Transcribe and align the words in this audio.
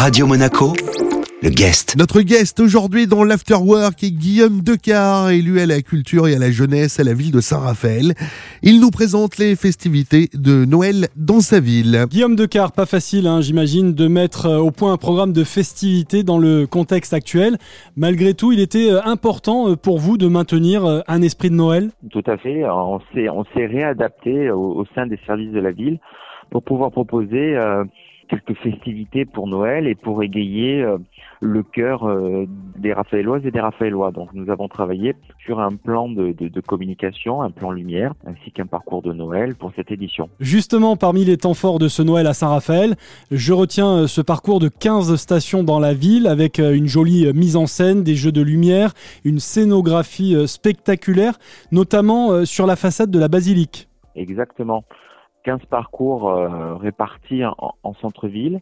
Radio 0.00 0.26
Monaco, 0.26 0.72
le 1.42 1.50
guest. 1.50 1.94
Notre 1.98 2.22
guest 2.22 2.58
aujourd'hui 2.58 3.06
dans 3.06 3.22
l'Afterwork 3.22 4.02
est 4.02 4.10
Guillaume 4.10 4.62
Decart, 4.62 5.28
élu 5.28 5.60
à 5.60 5.66
la 5.66 5.82
culture 5.82 6.26
et 6.26 6.34
à 6.34 6.38
la 6.38 6.50
jeunesse 6.50 6.98
à 6.98 7.04
la 7.04 7.12
ville 7.12 7.32
de 7.32 7.40
Saint-Raphaël. 7.42 8.14
Il 8.62 8.80
nous 8.80 8.88
présente 8.88 9.36
les 9.36 9.56
festivités 9.56 10.28
de 10.32 10.64
Noël 10.64 11.08
dans 11.16 11.40
sa 11.40 11.60
ville. 11.60 12.06
Guillaume 12.08 12.34
Decart, 12.34 12.72
pas 12.72 12.86
facile, 12.86 13.26
hein, 13.26 13.42
j'imagine, 13.42 13.92
de 13.92 14.08
mettre 14.08 14.46
euh, 14.46 14.56
au 14.56 14.70
point 14.70 14.94
un 14.94 14.96
programme 14.96 15.34
de 15.34 15.44
festivités 15.44 16.22
dans 16.22 16.38
le 16.38 16.66
contexte 16.66 17.12
actuel. 17.12 17.58
Malgré 17.94 18.32
tout, 18.32 18.52
il 18.52 18.60
était 18.60 18.90
euh, 18.90 19.04
important 19.04 19.68
euh, 19.68 19.76
pour 19.76 19.98
vous 19.98 20.16
de 20.16 20.28
maintenir 20.28 21.02
un 21.06 21.20
esprit 21.20 21.50
de 21.50 21.56
Noël 21.56 21.90
Tout 22.10 22.24
à 22.26 22.38
fait. 22.38 22.64
On 22.64 23.00
s'est, 23.12 23.28
on 23.28 23.44
s'est 23.52 23.66
réadapté 23.66 24.50
au, 24.50 24.80
au, 24.80 24.86
sein 24.94 25.06
des 25.06 25.18
services 25.26 25.52
de 25.52 25.60
la 25.60 25.72
ville 25.72 25.98
pour 26.50 26.62
pouvoir 26.62 26.90
proposer 26.90 27.54
euh, 27.56 27.84
quelques 28.30 28.56
festivités 28.60 29.24
pour 29.24 29.48
Noël 29.48 29.88
et 29.88 29.96
pour 29.96 30.22
égayer 30.22 30.82
euh, 30.82 30.98
le 31.40 31.62
cœur 31.62 32.04
euh, 32.04 32.46
des 32.78 32.92
Raphaéloises 32.92 33.44
et 33.44 33.50
des 33.50 33.60
Raphaélois. 33.60 34.12
Donc 34.12 34.30
nous 34.34 34.50
avons 34.50 34.68
travaillé 34.68 35.16
sur 35.44 35.58
un 35.58 35.74
plan 35.74 36.08
de, 36.08 36.32
de, 36.32 36.48
de 36.48 36.60
communication, 36.60 37.42
un 37.42 37.50
plan 37.50 37.72
lumière, 37.72 38.14
ainsi 38.24 38.52
qu'un 38.52 38.66
parcours 38.66 39.02
de 39.02 39.12
Noël 39.12 39.56
pour 39.56 39.72
cette 39.74 39.90
édition. 39.90 40.28
Justement, 40.38 40.96
parmi 40.96 41.24
les 41.24 41.36
temps 41.36 41.54
forts 41.54 41.80
de 41.80 41.88
ce 41.88 42.02
Noël 42.02 42.26
à 42.28 42.32
Saint-Raphaël, 42.32 42.94
je 43.32 43.52
retiens 43.52 44.06
ce 44.06 44.20
parcours 44.20 44.60
de 44.60 44.68
15 44.68 45.16
stations 45.16 45.64
dans 45.64 45.80
la 45.80 45.92
ville 45.92 46.28
avec 46.28 46.58
une 46.58 46.86
jolie 46.86 47.32
mise 47.32 47.56
en 47.56 47.66
scène, 47.66 48.04
des 48.04 48.14
jeux 48.14 48.32
de 48.32 48.42
lumière, 48.42 48.92
une 49.24 49.40
scénographie 49.40 50.36
spectaculaire, 50.46 51.38
notamment 51.72 52.44
sur 52.44 52.66
la 52.66 52.76
façade 52.76 53.10
de 53.10 53.18
la 53.18 53.28
basilique. 53.28 53.88
Exactement. 54.14 54.84
15 55.44 55.64
parcours 55.66 56.30
euh, 56.30 56.74
répartis 56.76 57.44
en, 57.44 57.74
en 57.82 57.94
centre-ville 57.94 58.60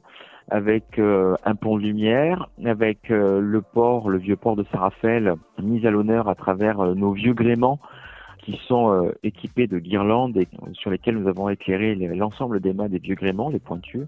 avec 0.51 0.99
euh, 0.99 1.37
un 1.45 1.55
pont 1.55 1.77
de 1.77 1.83
lumière, 1.83 2.49
avec 2.65 3.11
euh, 3.11 3.39
le 3.41 3.61
port, 3.61 4.09
le 4.09 4.19
vieux 4.19 4.37
port 4.37 4.57
de 4.57 4.65
Saint-Raphaël, 4.73 5.35
mis 5.63 5.87
à 5.87 5.91
l'honneur 5.91 6.29
à 6.29 6.35
travers 6.35 6.79
nos 6.79 7.13
vieux 7.13 7.35
gréements 7.35 7.79
qui 8.39 8.59
sont 8.67 9.13
équipés 9.23 9.67
de 9.67 9.79
guirlandes 9.79 10.35
et 10.39 10.49
sur 10.73 10.91
lesquels 10.91 11.19
nous 11.19 11.29
avons 11.29 11.51
éclairé 11.51 11.95
l'ensemble 11.95 12.61
des 12.61 12.73
mâts 12.73 12.89
des 12.89 12.99
vieux 12.99 13.15
gréements, 13.15 13.51
les 13.51 13.59
pointus 13.59 14.07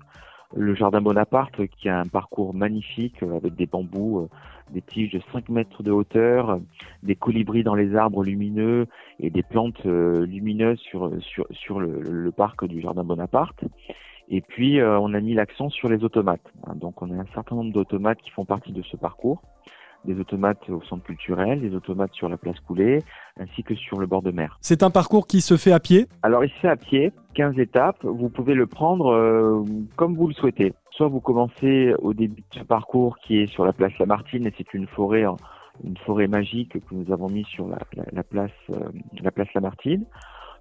le 0.55 0.75
jardin 0.75 1.01
Bonaparte 1.01 1.67
qui 1.67 1.89
a 1.89 2.01
un 2.01 2.07
parcours 2.07 2.55
magnifique 2.55 3.23
euh, 3.23 3.37
avec 3.37 3.55
des 3.55 3.67
bambous, 3.67 4.21
euh, 4.21 4.29
des 4.73 4.83
tiges 4.83 5.13
de 5.13 5.21
5 5.33 5.49
mètres 5.49 5.83
de 5.83 5.91
hauteur, 5.91 6.61
des 7.03 7.17
colibris 7.17 7.63
dans 7.63 7.75
les 7.75 7.95
arbres 7.95 8.25
lumineux 8.25 8.87
et 9.19 9.31
des 9.31 9.43
plantes 9.43 9.85
euh, 9.87 10.27
lumineuses 10.27 10.81
sur, 10.81 11.11
sur, 11.21 11.47
sur 11.51 11.81
le, 11.81 12.01
le 12.01 12.33
parc 12.33 12.65
du 12.65 12.81
jardin 12.81 13.05
Bonaparte. 13.05 13.65
Et 14.33 14.43
puis, 14.43 14.81
on 14.81 15.13
a 15.13 15.21
mis 15.21 15.35
l'accent 15.35 15.71
sur 15.71 15.89
les 15.89 16.05
automates. 16.05 16.53
Hein, 16.65 16.77
donc, 16.77 17.03
on 17.03 17.11
a 17.11 17.21
un 17.21 17.27
certain 17.35 17.57
nombre 17.57 17.73
d'automates 17.73 18.21
qui 18.23 18.31
font 18.31 18.45
partie 18.45 18.71
de 18.71 18.81
ce 18.83 18.97
parcours 18.97 19.43
des 20.05 20.19
automates 20.19 20.69
au 20.69 20.83
centre 20.83 21.05
culturel, 21.05 21.61
des 21.61 21.75
automates 21.75 22.13
sur 22.15 22.29
la 22.29 22.37
place 22.37 22.59
Coulée, 22.61 23.01
ainsi 23.39 23.63
que 23.63 23.75
sur 23.75 23.99
le 23.99 24.07
bord 24.07 24.23
de 24.23 24.31
mer. 24.31 24.59
C'est 24.61 24.83
un 24.83 24.91
parcours 24.91 25.27
qui 25.27 25.41
se 25.41 25.57
fait 25.57 25.73
à 25.73 25.81
pied? 25.81 26.07
Alors 26.23 26.45
il 26.45 26.51
se 26.51 26.59
fait 26.61 26.69
à 26.69 26.77
pied, 26.77 27.13
15 27.35 27.59
étapes, 27.59 27.99
vous 28.03 28.29
pouvez 28.29 28.55
le 28.55 28.67
prendre 28.67 29.13
euh, 29.13 29.63
comme 29.97 30.17
vous 30.17 30.29
le 30.29 30.35
souhaitez. 30.35 30.73
Soit 30.93 31.09
vous 31.09 31.21
commencez 31.21 31.95
au 31.99 32.15
début 32.15 32.43
de 32.43 32.59
ce 32.59 32.65
parcours 32.65 33.19
qui 33.19 33.39
est 33.39 33.47
sur 33.47 33.65
la 33.65 33.73
place 33.73 33.93
Lamartine 33.99 34.47
et 34.47 34.55
c'est 34.57 34.75
une 34.75 34.87
forêt 34.87 35.25
une 35.83 35.97
forêt 35.99 36.27
magique 36.27 36.73
que 36.73 36.95
nous 36.95 37.11
avons 37.13 37.29
mis 37.29 37.45
sur 37.45 37.67
la, 37.67 37.79
la, 37.95 38.05
la 38.13 38.23
place 38.23 38.51
euh, 38.71 38.91
la 39.23 39.31
place 39.31 39.49
Lamartine. 39.55 40.05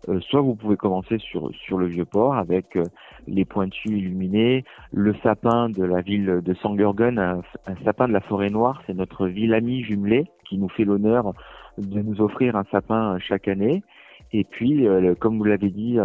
Euh, 0.08 0.20
soit 0.22 0.42
vous 0.42 0.56
pouvez 0.56 0.78
commencer 0.78 1.18
sur, 1.18 1.52
sur 1.54 1.78
le 1.78 1.88
vieux 1.88 2.06
port 2.06 2.36
avec 2.36 2.78
euh, 2.78 2.84
les 3.28 3.44
pointus 3.44 3.92
illuminés, 3.92 4.64
le 4.94 5.14
sapin 5.24 5.70
de 5.70 5.84
la 5.84 6.02
ville 6.02 6.40
de 6.42 6.54
Sangergun, 6.54 7.18
un, 7.18 7.42
un 7.68 7.76
sapin 7.84 8.08
de 8.08 8.14
la 8.14 8.22
forêt 8.22 8.50
noire, 8.50 8.82
c'est 8.88 8.94
notre 8.94 9.28
ville 9.28 9.54
amie 9.54 9.84
jumelée 9.84 10.26
qui 10.48 10.58
nous 10.58 10.70
fait 10.70 10.86
l'honneur 10.86 11.34
de 11.78 12.02
nous 12.02 12.22
offrir 12.22 12.56
un 12.56 12.64
sapin 12.72 13.18
chaque 13.20 13.48
année. 13.48 13.84
Et 14.32 14.44
puis, 14.44 14.88
euh, 14.88 15.16
comme 15.16 15.38
vous 15.38 15.44
l'avez 15.44 15.70
dit, 15.70 15.98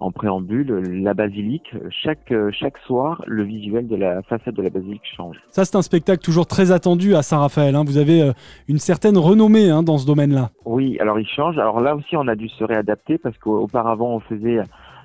en 0.00 0.10
préambule, 0.10 1.02
la 1.02 1.14
basilique, 1.14 1.74
chaque, 1.90 2.32
chaque 2.52 2.78
soir, 2.86 3.22
le 3.26 3.44
visuel 3.44 3.86
de 3.86 3.96
la 3.96 4.22
façade 4.22 4.54
de 4.54 4.62
la 4.62 4.70
basilique 4.70 5.02
change. 5.16 5.36
Ça, 5.50 5.64
c'est 5.64 5.76
un 5.76 5.82
spectacle 5.82 6.22
toujours 6.22 6.46
très 6.46 6.72
attendu 6.72 7.14
à 7.14 7.22
Saint-Raphaël. 7.22 7.74
Hein. 7.74 7.84
Vous 7.86 7.98
avez 7.98 8.22
euh, 8.22 8.32
une 8.68 8.78
certaine 8.78 9.18
renommée 9.18 9.70
hein, 9.70 9.82
dans 9.82 9.98
ce 9.98 10.06
domaine-là. 10.06 10.50
Oui, 10.64 10.98
alors 11.00 11.18
il 11.18 11.26
change. 11.26 11.58
Alors 11.58 11.80
là 11.80 11.94
aussi, 11.94 12.16
on 12.16 12.28
a 12.28 12.34
dû 12.34 12.48
se 12.48 12.64
réadapter 12.64 13.18
parce 13.18 13.36
qu'auparavant, 13.38 14.14
on 14.16 14.20
faisait 14.20 14.60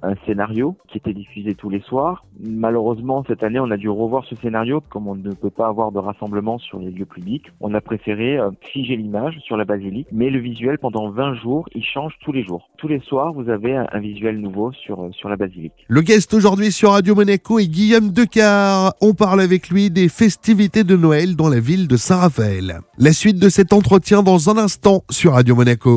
un 0.06 0.16
scénario 0.26 0.78
qui 0.88 0.98
était 0.98 1.14
diffusé 1.14 1.56
tous 1.56 1.70
les 1.70 1.82
soirs. 1.82 2.26
Malheureusement, 2.40 3.24
cette 3.28 3.44
année, 3.44 3.60
on 3.60 3.72
a 3.72 3.78
dû 3.78 3.90
revoir 3.90 4.26
ce 4.26 4.36
scénario. 4.36 4.82
Comme 4.90 5.08
on 5.08 5.16
ne 5.16 5.32
peut 5.32 5.50
pas 5.50 5.68
avoir 5.68 5.92
de 5.92 6.00
rassemblement 6.00 6.58
sur 6.60 6.80
les 6.80 6.92
lieux 6.92 7.06
publics, 7.06 7.46
on 7.60 7.74
a 7.74 7.82
préféré 7.82 8.38
euh, 8.38 8.52
figer 8.62 8.96
l'image 8.96 9.40
sur 9.40 9.58
la 9.58 9.66
basilique. 9.66 10.08
Mais 10.12 10.30
le 10.30 10.40
visuel, 10.40 10.78
pendant 10.78 11.10
20 11.10 11.36
jours, 11.36 11.68
il 11.74 11.84
change 11.84 12.14
tous 12.22 12.32
les 12.32 12.44
jours. 12.44 12.70
Tous 12.78 12.88
les 12.88 13.00
soirs, 13.00 13.34
vous 13.34 13.50
avez 13.50 13.76
un, 13.76 14.00
visuel 14.00 14.40
nouveau 14.40 14.72
sur, 14.74 15.04
euh, 15.04 15.12
sur 15.12 15.30
la 15.30 15.36
basilique. 15.36 15.74
Le 15.88 16.02
guest 16.02 16.34
aujourd'hui 16.34 16.72
sur 16.72 16.92
Radio 16.92 17.16
Monaco 17.16 17.60
est 17.60 17.68
Guillaume 17.68 18.12
Decar. 18.12 18.94
On 19.02 19.14
parle 19.14 19.42
avec 19.42 19.70
lui 19.70 19.90
des 19.90 20.10
festivités 20.10 20.84
de 20.84 20.96
Noël 20.96 21.36
dans 21.36 21.50
la 21.50 21.60
ville 21.60 21.88
de 21.88 21.98
Saint-Raphaël. 21.98 22.80
La 22.98 23.14
suite 23.14 23.40
de 23.40 23.50
cet 23.50 23.74
entretien 23.74 24.22
dans 24.22 24.50
un 24.50 24.58
instant 24.58 25.04
sur 25.10 25.34
Radio 25.34 25.56
Monaco. 25.56 25.96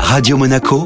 Radio 0.00 0.36
Monaco 0.36 0.84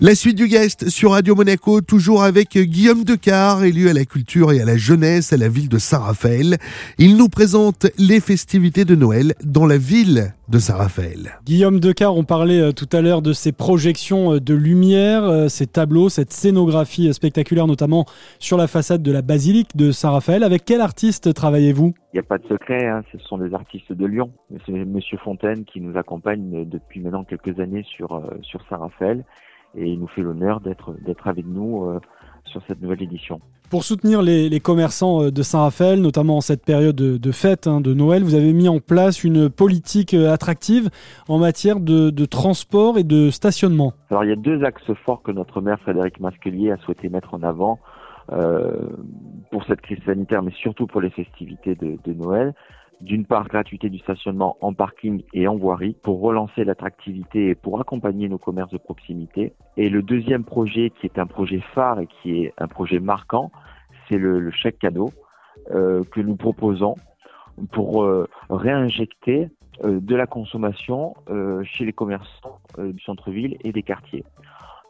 La 0.00 0.16
suite 0.16 0.36
du 0.36 0.48
guest 0.48 0.88
sur 0.88 1.12
Radio 1.12 1.36
Monaco, 1.36 1.80
toujours 1.80 2.24
avec 2.24 2.58
Guillaume 2.58 3.04
Decar, 3.04 3.62
élu 3.62 3.88
à 3.88 3.92
la 3.92 4.04
culture 4.04 4.50
et 4.50 4.60
à 4.60 4.64
la 4.64 4.76
jeunesse 4.76 5.32
à 5.32 5.36
la 5.36 5.48
ville 5.48 5.68
de 5.68 5.78
Saint-Raphaël. 5.78 6.58
Il 6.98 7.16
nous 7.16 7.28
présente 7.28 7.86
les 7.96 8.18
festivités 8.18 8.84
de 8.84 8.96
Noël 8.96 9.34
dans 9.44 9.64
la 9.64 9.78
ville 9.78 10.34
de 10.48 10.58
Saint-Raphaël. 10.58 11.38
Guillaume 11.44 11.80
Decar, 11.80 12.16
on 12.16 12.24
parlait 12.24 12.60
euh, 12.60 12.72
tout 12.72 12.88
à 12.92 13.00
l'heure 13.00 13.22
de 13.22 13.32
ces 13.32 13.52
projections 13.52 14.34
euh, 14.34 14.40
de 14.40 14.54
lumière, 14.54 15.24
euh, 15.24 15.48
ces 15.48 15.66
tableaux, 15.66 16.08
cette 16.08 16.32
scénographie 16.32 17.12
spectaculaire, 17.12 17.66
notamment 17.66 18.04
sur 18.38 18.56
la 18.56 18.66
façade 18.66 19.02
de 19.02 19.12
la 19.12 19.22
basilique 19.22 19.76
de 19.76 19.90
Saint-Raphaël. 19.90 20.44
Avec 20.44 20.64
quel 20.64 20.80
artiste 20.80 21.34
travaillez-vous? 21.34 21.94
Il 22.12 22.16
n'y 22.16 22.20
a 22.20 22.22
pas 22.22 22.38
de 22.38 22.46
secret, 22.46 22.86
hein, 22.86 23.02
ce 23.12 23.18
sont 23.18 23.38
des 23.38 23.52
artistes 23.54 23.92
de 23.92 24.06
Lyon. 24.06 24.30
C'est 24.64 24.72
Monsieur 24.72 25.18
Fontaine 25.18 25.64
qui 25.64 25.80
nous 25.80 25.96
accompagne 25.98 26.64
depuis 26.68 27.00
maintenant 27.00 27.24
quelques 27.24 27.58
années 27.60 27.84
sur, 27.84 28.22
sur 28.42 28.60
Saint-Raphaël 28.68 29.24
et 29.76 29.88
il 29.88 30.00
nous 30.00 30.08
fait 30.08 30.22
l'honneur 30.22 30.60
d'être 30.60 30.94
d'être 31.04 31.26
avec 31.28 31.46
nous 31.46 31.84
euh, 31.84 32.00
sur 32.46 32.62
cette 32.66 32.80
nouvelle 32.80 33.02
édition. 33.02 33.40
Pour 33.70 33.82
soutenir 33.82 34.22
les, 34.22 34.48
les 34.48 34.60
commerçants 34.60 35.24
euh, 35.24 35.30
de 35.30 35.42
Saint-Raphaël, 35.42 36.00
notamment 36.00 36.36
en 36.36 36.40
cette 36.40 36.64
période 36.64 36.94
de, 36.94 37.16
de 37.16 37.32
fête 37.32 37.66
hein, 37.66 37.80
de 37.80 37.94
Noël, 37.94 38.22
vous 38.22 38.34
avez 38.34 38.52
mis 38.52 38.68
en 38.68 38.78
place 38.78 39.24
une 39.24 39.50
politique 39.50 40.14
euh, 40.14 40.32
attractive 40.32 40.88
en 41.28 41.38
matière 41.38 41.80
de, 41.80 42.10
de, 42.10 42.24
transport 42.24 42.96
et 42.98 43.04
de 43.04 43.30
stationnement. 43.30 43.92
Alors 44.10 44.24
il 44.24 44.30
y 44.30 44.32
a 44.32 44.36
deux 44.36 44.62
axes 44.64 44.92
forts 45.04 45.22
que 45.22 45.32
notre 45.32 45.60
maire 45.60 45.80
Frédéric 45.80 46.20
Masquelier 46.20 46.70
a 46.70 46.76
souhaité 46.78 47.08
mettre 47.08 47.34
en 47.34 47.42
avant 47.42 47.80
euh, 48.32 48.70
pour 49.50 49.64
cette 49.66 49.80
crise 49.80 49.98
sanitaire, 50.06 50.42
mais 50.42 50.52
surtout 50.52 50.86
pour 50.86 51.00
les 51.00 51.10
festivités 51.10 51.74
de, 51.74 51.98
de 52.04 52.12
Noël 52.12 52.54
d'une 53.00 53.26
part 53.26 53.46
gratuité 53.48 53.90
du 53.90 53.98
stationnement 53.98 54.56
en 54.60 54.72
parking 54.72 55.22
et 55.34 55.46
en 55.48 55.56
voirie 55.56 55.96
pour 56.02 56.20
relancer 56.20 56.64
l'attractivité 56.64 57.48
et 57.48 57.54
pour 57.54 57.80
accompagner 57.80 58.28
nos 58.28 58.38
commerces 58.38 58.72
de 58.72 58.78
proximité. 58.78 59.52
Et 59.76 59.90
le 59.90 60.02
deuxième 60.02 60.44
projet 60.44 60.90
qui 60.90 61.06
est 61.06 61.18
un 61.18 61.26
projet 61.26 61.60
phare 61.74 62.00
et 62.00 62.06
qui 62.06 62.44
est 62.44 62.54
un 62.58 62.68
projet 62.68 62.98
marquant, 62.98 63.50
c'est 64.08 64.18
le, 64.18 64.50
chèque 64.50 64.78
cadeau 64.78 65.10
euh, 65.70 66.02
que 66.10 66.20
nous 66.20 66.36
proposons 66.36 66.94
pour 67.72 68.04
euh, 68.04 68.28
réinjecter 68.48 69.48
euh, 69.84 70.00
de 70.00 70.14
la 70.14 70.26
consommation 70.26 71.14
chez 71.64 71.84
les 71.84 71.92
commerçants 71.92 72.60
du 72.78 73.00
centre-ville 73.00 73.56
et 73.64 73.72
des 73.72 73.82
quartiers. 73.82 74.24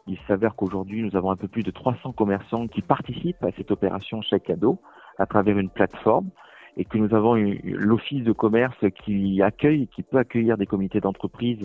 Il 0.07 0.17
s'avère 0.27 0.55
qu'aujourd'hui, 0.55 1.03
nous 1.03 1.17
avons 1.17 1.31
un 1.31 1.35
peu 1.35 1.49
plus 1.49 1.63
de 1.63 1.71
300 1.71 2.13
commerçants 2.13 2.67
qui 2.67 2.81
participent 2.81 3.43
à 3.43 3.51
cette 3.57 3.71
opération 3.71 4.21
chèque 4.21 4.43
cadeau 4.43 4.79
à 5.19 5.25
travers 5.25 5.57
une 5.57 5.69
plateforme 5.69 6.29
et 6.77 6.85
que 6.85 6.97
nous 6.97 7.13
avons 7.13 7.35
l'office 7.63 8.23
de 8.23 8.31
commerce 8.31 8.77
qui 9.03 9.41
accueille, 9.41 9.87
qui 9.87 10.03
peut 10.03 10.17
accueillir 10.17 10.57
des 10.57 10.65
comités 10.65 10.99
d'entreprise 10.99 11.59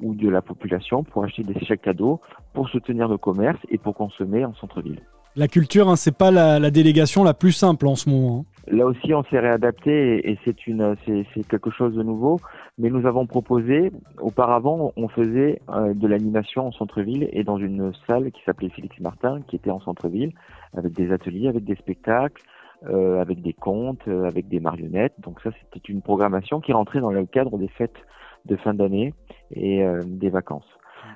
ou 0.00 0.14
de 0.14 0.28
la 0.28 0.42
population 0.42 1.02
pour 1.02 1.24
acheter 1.24 1.42
des 1.42 1.58
chèques 1.64 1.82
cadeaux, 1.82 2.20
pour 2.52 2.68
soutenir 2.68 3.08
nos 3.08 3.18
commerces 3.18 3.60
et 3.70 3.78
pour 3.78 3.94
consommer 3.94 4.44
en 4.44 4.54
centre-ville. 4.54 5.00
La 5.36 5.46
culture, 5.46 5.88
hein, 5.88 5.96
c'est 5.96 6.16
pas 6.16 6.30
la, 6.30 6.58
la, 6.58 6.70
délégation 6.70 7.22
la 7.22 7.34
plus 7.34 7.52
simple 7.52 7.86
en 7.86 7.94
ce 7.94 8.08
moment. 8.08 8.40
Hein. 8.40 8.58
Là 8.76 8.86
aussi, 8.86 9.14
on 9.14 9.22
s'est 9.24 9.38
réadapté 9.38 10.28
et 10.28 10.38
c'est 10.44 10.66
une, 10.66 10.96
c'est 11.06 11.46
quelque 11.48 11.70
chose 11.70 11.94
de 11.94 12.02
nouveau. 12.02 12.40
Mais 12.76 12.90
nous 12.90 13.06
avons 13.06 13.26
proposé, 13.26 13.92
auparavant, 14.20 14.92
on 14.96 15.08
faisait 15.08 15.60
euh, 15.70 15.94
de 15.94 16.06
l'animation 16.06 16.66
en 16.66 16.72
centre-ville 16.72 17.28
et 17.32 17.44
dans 17.44 17.56
une 17.56 17.92
salle 18.06 18.30
qui 18.32 18.42
s'appelait 18.44 18.68
Félix 18.68 18.98
Martin, 19.00 19.40
qui 19.48 19.56
était 19.56 19.70
en 19.70 19.80
centre-ville, 19.80 20.32
avec 20.76 20.92
des 20.92 21.12
ateliers, 21.12 21.48
avec 21.48 21.64
des 21.64 21.76
spectacles, 21.76 22.42
euh, 22.86 23.20
avec 23.20 23.42
des 23.42 23.54
contes, 23.54 24.06
euh, 24.06 24.22
avec 24.24 24.46
des 24.46 24.60
marionnettes. 24.60 25.14
Donc 25.18 25.40
ça, 25.40 25.50
c'était 25.60 25.84
une 25.92 26.00
programmation 26.00 26.60
qui 26.60 26.72
rentrait 26.72 27.00
dans 27.00 27.10
le 27.10 27.26
cadre 27.26 27.58
des 27.58 27.66
fêtes 27.66 28.06
de 28.44 28.54
fin 28.54 28.72
d'année 28.72 29.14
et 29.50 29.82
euh, 29.82 30.00
des 30.06 30.30
vacances. 30.30 30.68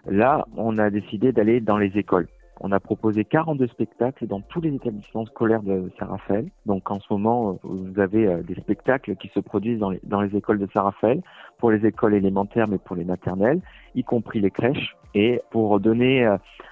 Là, 0.06 0.44
on 0.56 0.76
a 0.78 0.90
décidé 0.90 1.30
d'aller 1.30 1.60
dans 1.60 1.78
les 1.78 1.96
écoles. 1.96 2.26
On 2.58 2.72
a 2.72 2.80
proposé 2.80 3.24
42 3.24 3.68
spectacles 3.68 4.26
dans 4.26 4.40
tous 4.40 4.60
les 4.60 4.74
établissements 4.74 5.24
scolaires 5.24 5.62
de 5.62 5.88
Saint-Raphaël. 6.00 6.48
Donc 6.66 6.90
en 6.90 6.98
ce 6.98 7.12
moment, 7.12 7.60
vous 7.62 8.00
avez 8.00 8.42
des 8.42 8.56
spectacles 8.56 9.14
qui 9.14 9.28
se 9.28 9.38
produisent 9.38 9.78
dans 9.78 9.90
les, 9.90 10.00
dans 10.02 10.20
les 10.20 10.36
écoles 10.36 10.58
de 10.58 10.66
Saint-Raphaël, 10.74 11.22
pour 11.58 11.70
les 11.70 11.86
écoles 11.86 12.14
élémentaires 12.14 12.66
mais 12.66 12.78
pour 12.78 12.96
les 12.96 13.04
maternelles, 13.04 13.60
y 13.94 14.02
compris 14.02 14.40
les 14.40 14.50
crèches. 14.50 14.96
Et 15.14 15.40
pour 15.50 15.78
donner 15.78 16.24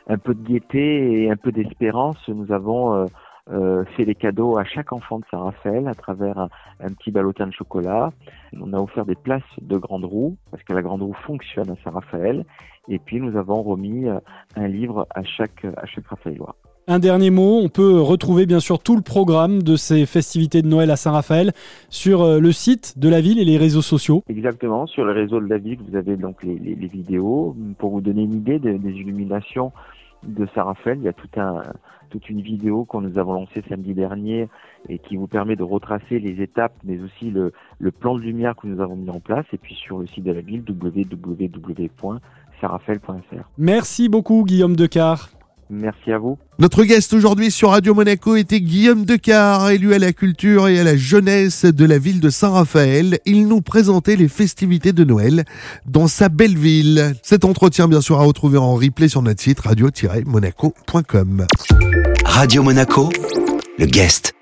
un 0.08 0.18
peu 0.18 0.34
de 0.34 0.42
gaieté 0.42 1.22
et 1.22 1.30
un 1.30 1.36
peu 1.36 1.52
d'espérance, 1.52 2.28
nous 2.28 2.50
avons 2.52 3.06
euh, 3.52 3.84
fait 3.96 4.04
les 4.04 4.14
cadeaux 4.14 4.58
à 4.58 4.64
chaque 4.64 4.92
enfant 4.92 5.18
de 5.18 5.24
Saint-Raphaël 5.30 5.88
à 5.88 5.94
travers 5.94 6.48
un, 6.80 6.88
petit 6.88 7.10
ballotin 7.10 7.46
de 7.46 7.52
chocolat. 7.52 8.12
On 8.60 8.72
a 8.72 8.78
offert 8.78 9.04
des 9.06 9.14
places 9.14 9.42
de 9.60 9.76
grande 9.76 10.04
roue 10.04 10.36
parce 10.50 10.62
que 10.62 10.72
la 10.72 10.82
grande 10.82 11.02
roue 11.02 11.16
fonctionne 11.26 11.70
à 11.70 11.74
Saint-Raphaël. 11.82 12.44
Et 12.88 12.98
puis 12.98 13.20
nous 13.20 13.36
avons 13.36 13.62
remis 13.62 14.08
euh, 14.08 14.18
un 14.56 14.68
livre 14.68 15.06
à 15.14 15.22
chaque 15.24 15.64
à 15.64 15.86
chaque 15.86 16.06
Raphaëlois. 16.06 16.54
Un 16.86 16.98
dernier 16.98 17.30
mot, 17.30 17.60
on 17.62 17.68
peut 17.68 18.00
retrouver 18.00 18.46
bien 18.46 18.58
sûr 18.58 18.78
tout 18.78 18.96
le 18.96 19.02
programme 19.02 19.62
de 19.62 19.76
ces 19.76 20.06
festivités 20.06 20.62
de 20.62 20.66
Noël 20.66 20.90
à 20.90 20.96
Saint-Raphaël 20.96 21.52
sur 21.88 22.22
euh, 22.22 22.40
le 22.40 22.52
site 22.52 22.98
de 22.98 23.08
la 23.08 23.20
ville 23.20 23.38
et 23.38 23.44
les 23.44 23.58
réseaux 23.58 23.82
sociaux. 23.82 24.24
Exactement, 24.28 24.86
sur 24.86 25.04
le 25.04 25.12
réseau 25.12 25.40
de 25.40 25.46
la 25.46 25.58
ville, 25.58 25.78
vous 25.88 25.96
avez 25.96 26.16
donc 26.16 26.42
les, 26.42 26.56
vidéos. 26.74 27.56
Pour 27.78 27.90
vous 27.90 28.00
donner 28.00 28.22
une 28.22 28.34
idée 28.34 28.58
des 28.58 28.90
illuminations 28.90 29.72
de 30.22 30.46
Saint-Raphaël, 30.54 30.98
il 30.98 31.04
y 31.04 31.08
a 31.08 31.12
toute 31.12 31.36
une 32.28 32.40
vidéo 32.40 32.84
que 32.84 32.96
nous 32.98 33.18
avons 33.18 33.34
lancée 33.34 33.62
samedi 33.68 33.94
dernier 33.94 34.48
et 34.88 34.98
qui 34.98 35.16
vous 35.16 35.26
permet 35.26 35.56
de 35.56 35.62
retracer 35.62 36.18
les 36.18 36.42
étapes, 36.42 36.74
mais 36.84 36.98
aussi 37.00 37.30
le, 37.30 37.52
plan 37.90 38.14
de 38.14 38.20
lumière 38.20 38.54
que 38.56 38.66
nous 38.66 38.82
avons 38.82 38.96
mis 38.96 39.10
en 39.10 39.20
place. 39.20 39.44
Et 39.52 39.58
puis 39.58 39.74
sur 39.74 39.98
le 39.98 40.06
site 40.06 40.24
de 40.24 40.32
la 40.32 40.40
ville, 40.40 40.64
www.saraphaël.fr. 40.68 43.48
Merci 43.58 44.08
beaucoup 44.08 44.44
Guillaume 44.44 44.76
Decar. 44.76 45.30
Merci 45.70 46.10
à 46.12 46.18
vous. 46.18 46.36
Notre 46.58 46.84
guest 46.84 47.12
aujourd'hui 47.14 47.50
sur 47.50 47.70
Radio 47.70 47.94
Monaco 47.94 48.36
était 48.36 48.60
Guillaume 48.60 49.04
Decar, 49.04 49.70
élu 49.70 49.94
à 49.94 49.98
la 49.98 50.12
culture 50.12 50.68
et 50.68 50.78
à 50.80 50.84
la 50.84 50.96
jeunesse 50.96 51.64
de 51.64 51.84
la 51.84 51.98
ville 51.98 52.20
de 52.20 52.28
Saint-Raphaël. 52.28 53.18
Il 53.24 53.46
nous 53.46 53.60
présentait 53.60 54.16
les 54.16 54.28
festivités 54.28 54.92
de 54.92 55.04
Noël 55.04 55.44
dans 55.86 56.08
sa 56.08 56.28
belle 56.28 56.58
ville. 56.58 57.14
Cet 57.22 57.44
entretien, 57.44 57.88
bien 57.88 58.00
sûr, 58.00 58.18
à 58.20 58.24
retrouver 58.24 58.58
en 58.58 58.74
replay 58.74 59.08
sur 59.08 59.22
notre 59.22 59.40
site 59.40 59.60
radio-monaco.com. 59.60 61.46
Radio 62.24 62.62
Monaco, 62.62 63.08
le 63.78 63.86
guest. 63.86 64.34